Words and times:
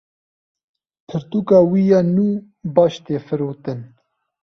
Pirtûka 1.07 1.59
wî 1.71 1.83
ya 1.89 2.01
nû 2.15 2.27
baş 2.75 2.93
tê 3.05 3.17
firotin. 3.25 3.79